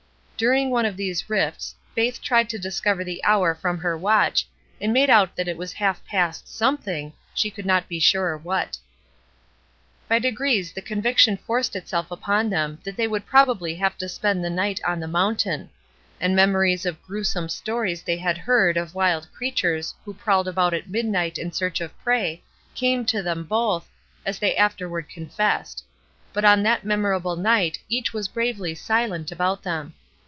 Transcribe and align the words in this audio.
During 0.41 0.71
one 0.71 0.87
of 0.87 0.97
these 0.97 1.29
rifts 1.29 1.75
Faith 1.93 2.19
tried 2.19 2.49
to 2.49 2.57
discover 2.57 3.03
the 3.03 3.23
hour 3.23 3.53
from 3.53 3.77
her 3.77 3.95
watch, 3.95 4.47
and 4.81 4.91
made 4.91 5.07
out 5.07 5.35
that 5.35 5.47
it 5.47 5.55
was 5.55 5.73
half 5.73 6.03
past 6.07 6.45
something^ 6.47 7.13
she 7.35 7.51
could 7.51 7.63
not 7.67 7.87
be 7.87 7.99
sure 7.99 8.35
what. 8.35 8.75
By 10.07 10.17
degrees 10.17 10.71
the 10.71 10.81
conviction 10.81 11.37
forced 11.37 11.75
itself 11.75 12.09
upon 12.09 12.49
them 12.49 12.79
that 12.83 12.95
they 12.97 13.07
would 13.07 13.27
probably 13.27 13.75
have 13.75 13.99
to 13.99 14.09
spend 14.09 14.43
the 14.43 14.49
night 14.49 14.79
on 14.83 14.99
the 14.99 15.07
mountain; 15.07 15.69
and 16.19 16.35
memories 16.35 16.87
of 16.87 17.03
grewsome 17.03 17.47
stories 17.47 18.01
they 18.01 18.17
had 18.17 18.39
heard 18.39 18.77
of 18.77 18.95
wild 18.95 19.31
crea 19.31 19.51
tures 19.51 19.93
who 20.03 20.11
prowled 20.11 20.47
about 20.47 20.73
at 20.73 20.89
midnight 20.89 21.37
in 21.37 21.51
search 21.51 21.79
of 21.81 21.95
prey 21.99 22.41
came 22.73 23.05
to 23.05 23.21
them 23.21 23.43
both, 23.43 23.87
as 24.25 24.39
they 24.39 24.57
afterward 24.57 25.07
confessed; 25.07 25.83
but 26.33 26.43
on 26.43 26.63
that 26.63 26.83
memorable 26.83 27.35
night 27.35 27.77
each 27.87 28.11
was 28.11 28.27
bravely 28.27 28.73
silent 28.73 29.31
about 29.31 29.61
them. 29.61 29.93